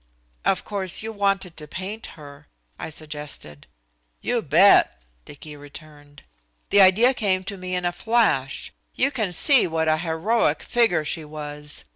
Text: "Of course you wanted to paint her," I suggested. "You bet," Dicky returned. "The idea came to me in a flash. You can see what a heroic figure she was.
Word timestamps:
"Of 0.45 0.63
course 0.65 1.03
you 1.03 1.11
wanted 1.11 1.55
to 1.57 1.67
paint 1.67 2.07
her," 2.17 2.47
I 2.79 2.89
suggested. 2.89 3.67
"You 4.19 4.41
bet," 4.41 4.99
Dicky 5.25 5.55
returned. 5.55 6.23
"The 6.71 6.81
idea 6.81 7.13
came 7.13 7.43
to 7.43 7.55
me 7.55 7.75
in 7.75 7.85
a 7.85 7.91
flash. 7.93 8.71
You 8.95 9.11
can 9.11 9.31
see 9.31 9.67
what 9.67 9.87
a 9.87 9.97
heroic 9.97 10.63
figure 10.63 11.05
she 11.05 11.23
was. 11.23 11.85